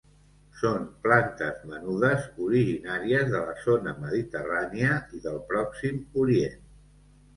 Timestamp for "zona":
3.67-3.95